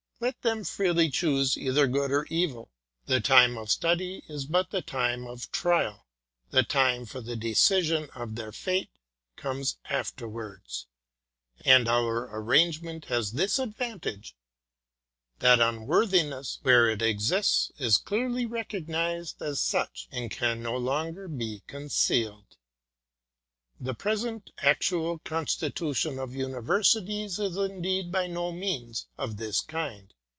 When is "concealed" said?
21.65-22.45